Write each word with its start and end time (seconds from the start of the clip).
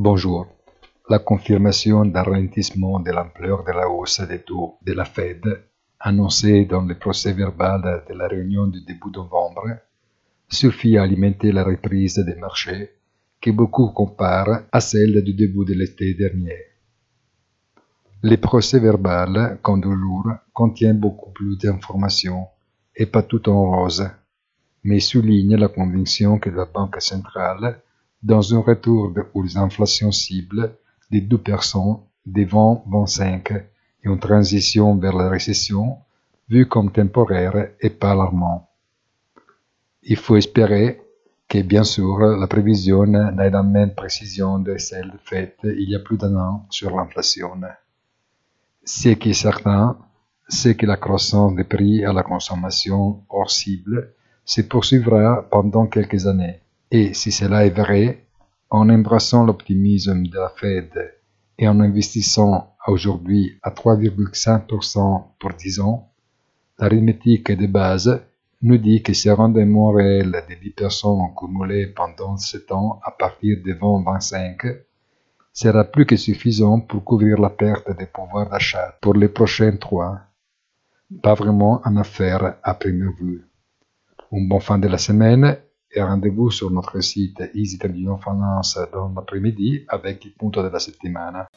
Bonjour. 0.00 0.46
La 1.08 1.18
confirmation 1.18 2.04
d'un 2.04 2.22
ralentissement 2.22 3.00
de 3.00 3.10
l'ampleur 3.10 3.64
de 3.64 3.72
la 3.72 3.88
hausse 3.88 4.20
des 4.20 4.42
taux 4.42 4.78
de 4.86 4.92
la 4.92 5.04
Fed, 5.04 5.42
annoncée 5.98 6.66
dans 6.66 6.82
le 6.82 6.96
procès 6.96 7.32
verbal 7.32 8.04
de 8.08 8.14
la 8.14 8.28
réunion 8.28 8.68
du 8.68 8.80
début 8.84 9.10
novembre, 9.12 9.66
suffit 10.48 10.96
à 10.96 11.02
alimenter 11.02 11.50
la 11.50 11.64
reprise 11.64 12.14
des 12.14 12.36
marchés 12.36 12.90
que 13.40 13.50
beaucoup 13.50 13.88
comparent 13.88 14.60
à 14.70 14.78
celle 14.78 15.20
du 15.24 15.34
début 15.34 15.64
de 15.64 15.74
l'été 15.74 16.14
dernier. 16.14 16.60
Le 18.22 18.36
procès 18.36 18.78
verbal, 18.78 19.58
comme 19.62 19.80
toujours, 19.80 20.30
contient 20.52 20.94
beaucoup 20.94 21.32
plus 21.32 21.58
d'informations 21.58 22.46
et 22.94 23.06
pas 23.06 23.24
tout 23.24 23.48
en 23.48 23.68
rose, 23.68 24.08
mais 24.84 25.00
souligne 25.00 25.56
la 25.56 25.66
conviction 25.66 26.38
que 26.38 26.50
la 26.50 26.66
Banque 26.66 27.02
centrale 27.02 27.82
dans 28.22 28.54
un 28.54 28.60
retour 28.60 29.12
aux 29.34 29.58
inflations 29.58 30.12
cibles 30.12 30.74
de 31.10 31.18
2% 31.18 32.00
devant 32.26 32.84
25 32.88 33.52
et 33.52 33.64
une 34.02 34.18
transition 34.18 34.96
vers 34.96 35.16
la 35.16 35.28
récession 35.28 35.98
vue 36.48 36.66
comme 36.66 36.92
temporaire 36.92 37.70
et 37.80 37.90
pas 37.90 38.12
alarmant. 38.12 38.68
Il 40.02 40.16
faut 40.16 40.36
espérer 40.36 41.00
que, 41.48 41.62
bien 41.62 41.84
sûr, 41.84 42.18
la 42.18 42.46
prévision 42.46 43.06
n'ait 43.06 43.50
la 43.50 43.62
même 43.62 43.94
précision 43.94 44.58
de 44.58 44.76
celle 44.78 45.12
faite 45.24 45.58
il 45.64 45.90
y 45.90 45.94
a 45.94 46.00
plus 46.00 46.16
d'un 46.16 46.36
an 46.36 46.66
sur 46.70 46.94
l'inflation. 46.96 47.52
Ce 48.84 49.10
qui 49.10 49.30
est 49.30 49.34
certain, 49.34 49.98
c'est 50.48 50.76
que 50.76 50.86
la 50.86 50.96
croissance 50.96 51.54
des 51.54 51.64
prix 51.64 52.04
à 52.04 52.12
la 52.12 52.22
consommation 52.22 53.22
hors 53.28 53.50
cible 53.50 54.14
se 54.44 54.62
poursuivra 54.62 55.46
pendant 55.50 55.86
quelques 55.86 56.26
années 56.26 56.60
et 56.90 57.14
si 57.14 57.32
cela 57.32 57.66
est 57.66 57.76
vrai, 57.76 58.26
en 58.70 58.88
embrassant 58.88 59.44
l'optimisme 59.44 60.26
de 60.26 60.38
la 60.38 60.48
Fed 60.48 61.14
et 61.58 61.68
en 61.68 61.80
investissant 61.80 62.74
aujourd'hui 62.86 63.58
à 63.62 63.70
3,5% 63.70 65.22
pour 65.38 65.52
10 65.52 65.80
ans, 65.80 66.10
l'arithmétique 66.78 67.52
de 67.52 67.66
base 67.66 68.22
nous 68.62 68.78
dit 68.78 69.02
que 69.02 69.12
ce 69.12 69.28
rendement 69.28 69.90
réel 69.90 70.32
de 70.32 70.54
10% 70.54 71.34
cumulé 71.34 71.86
pendant 71.88 72.36
ce 72.36 72.58
temps 72.58 73.00
à 73.04 73.10
partir 73.10 73.58
de 73.58 73.72
2025 73.72 74.62
sera 75.52 75.84
plus 75.84 76.06
que 76.06 76.16
suffisant 76.16 76.80
pour 76.80 77.04
couvrir 77.04 77.38
la 77.38 77.50
perte 77.50 77.96
de 77.98 78.04
pouvoir 78.06 78.48
d'achat 78.48 78.96
pour 79.00 79.14
les 79.14 79.28
prochains 79.28 79.76
trois. 79.76 80.20
Pas 81.22 81.34
vraiment 81.34 81.80
en 81.84 81.96
affaire 81.96 82.56
à 82.62 82.74
première 82.74 83.12
vue. 83.12 83.44
Un 84.32 84.46
bon 84.46 84.60
fin 84.60 84.78
de 84.78 84.88
la 84.88 84.98
semaine 84.98 85.58
rendez-vous 85.96 86.50
sur 86.50 86.70
notre 86.70 87.00
site 87.00 87.42
Easy 87.54 87.78
Finance 87.78 88.78
dans 88.92 89.12
l'après-midi 89.14 89.84
avec 89.88 90.24
il 90.24 90.32
punto 90.32 90.62
della 90.62 90.78
settimana. 90.78 91.48